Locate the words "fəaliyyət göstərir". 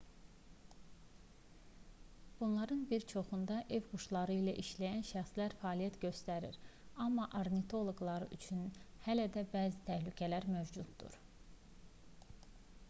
5.59-6.57